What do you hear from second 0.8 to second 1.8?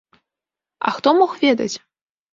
А хто мог ведаць?